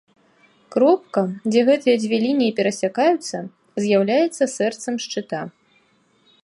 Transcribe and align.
Кропка, 0.75 1.21
дзе 1.51 1.61
гэтыя 1.67 1.95
дзве 2.05 2.17
лініі 2.25 2.55
перасякаюцца, 2.59 3.37
з'яўляецца 3.85 4.43
сэрцам 4.57 4.95
шчыта. 5.05 5.41